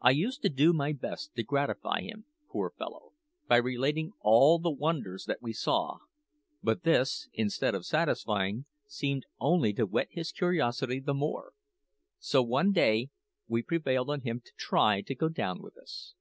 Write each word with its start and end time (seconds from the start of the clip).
I 0.00 0.10
used 0.10 0.42
to 0.42 0.48
do 0.48 0.72
my 0.72 0.92
best 0.92 1.36
to 1.36 1.44
gratify 1.44 2.00
him, 2.00 2.24
poor 2.50 2.72
fellow, 2.76 3.12
by 3.46 3.58
relating 3.58 4.10
all 4.18 4.58
the 4.58 4.72
wonders 4.72 5.24
that 5.26 5.40
we 5.40 5.52
saw; 5.52 5.98
but 6.64 6.82
this, 6.82 7.28
instead 7.32 7.72
of 7.72 7.86
satisfying, 7.86 8.64
seemed 8.88 9.24
only 9.38 9.72
to 9.74 9.86
whet 9.86 10.08
his 10.10 10.32
curiosity 10.32 10.98
the 10.98 11.14
more, 11.14 11.52
so 12.18 12.42
one 12.42 12.72
day 12.72 13.10
we 13.46 13.62
prevailed 13.62 14.10
on 14.10 14.22
him 14.22 14.40
to 14.44 14.50
try 14.56 15.00
to 15.02 15.14
go 15.14 15.28
down 15.28 15.62
with 15.62 15.76
us. 15.78 16.14